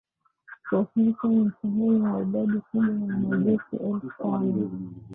Kikosi 0.49 1.03
hicho 1.03 1.27
ni 1.27 1.51
sehemu 1.61 1.93
ya 2.07 2.21
idadi 2.23 2.59
kubwa 2.59 2.85
ya 2.87 2.91
wanajeshi 3.15 3.75
elfu 3.75 4.07
tano 4.17 4.69